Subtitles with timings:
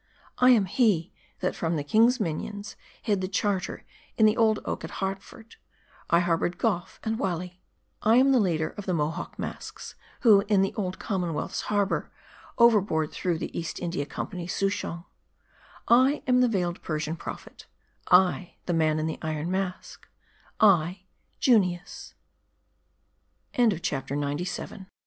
[0.39, 3.85] I am he, that from the king's minions hid the Charter
[4.17, 5.57] in the old oak at Hartford;
[6.09, 7.61] I harbored Goffe and Whalley:
[8.01, 12.11] I am the leader of the Mohawk masks, who in the Old Common wealth's harbor,
[12.57, 15.05] overboard threw the East India Company's Souchong;
[15.87, 17.67] I am the Vailed Persian Prophet;
[18.09, 20.07] I, the man in the iron mask;
[20.59, 21.01] I,
[21.39, 21.59] Ju